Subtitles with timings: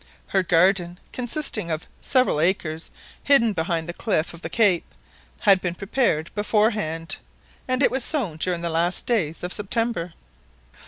[0.29, 2.89] Her garden, consisting of several acres
[3.21, 4.95] hidden behind the cliff of the cape,
[5.41, 7.17] had been prepared beforehand,
[7.67, 10.15] and it was sown during the last days of September.